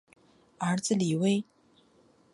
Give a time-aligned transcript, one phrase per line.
[0.57, 1.43] 儿子李威。